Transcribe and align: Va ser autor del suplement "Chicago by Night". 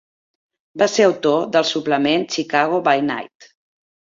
Va 0.81 0.87
ser 0.93 1.05
autor 1.07 1.43
del 1.57 1.67
suplement 1.73 2.25
"Chicago 2.37 2.81
by 2.89 3.05
Night". 3.13 3.51